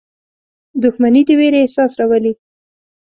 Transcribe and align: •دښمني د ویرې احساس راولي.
•دښمني 0.83 1.21
د 1.27 1.29
ویرې 1.39 1.59
احساس 1.63 1.91
راولي. 1.99 2.33